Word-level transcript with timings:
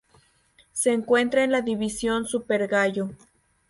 Se 0.73 0.91
encuentra 0.91 1.43
en 1.43 1.51
la 1.51 1.61
división 1.61 2.25
Supergallo. 2.25 3.09